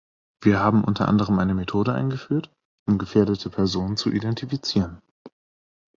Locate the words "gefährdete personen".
2.97-3.97